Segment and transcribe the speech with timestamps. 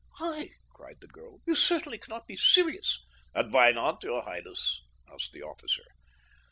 [0.19, 1.41] "I?" cried the girl.
[1.45, 3.05] "You certainly cannot be serious."
[3.35, 5.83] "And why not, your highness?" asked the officer.